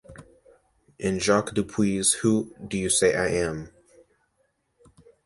[0.97, 3.69] In Jacques Dupuis' Who Do You Say I Am?